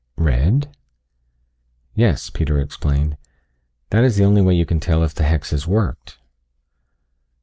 [0.17, 0.75] "Red?"
[1.93, 3.17] "Yes," Peter explained,
[3.91, 6.17] "That is the only way you can tell if the hex has worked."